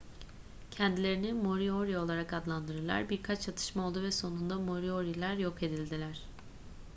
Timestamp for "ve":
4.03-4.11